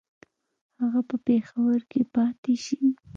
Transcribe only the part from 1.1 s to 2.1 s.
پېښور کې